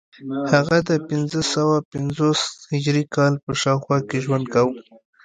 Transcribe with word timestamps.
هغه 0.51 0.77
د 0.89 0.91
پنځه 1.09 1.41
سوه 1.53 1.75
پنځوس 1.91 2.41
هجري 2.71 3.03
کال 3.15 3.33
په 3.43 3.51
شاوخوا 3.61 3.97
کې 4.09 4.17
ژوند 4.25 4.45
کاوه 4.53 4.73